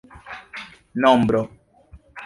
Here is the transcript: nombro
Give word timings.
nombro 1.01 1.45